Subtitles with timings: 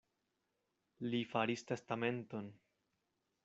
[1.11, 2.51] Li faris testamenton.